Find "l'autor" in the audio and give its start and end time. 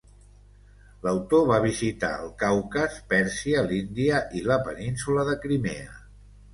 1.07-1.43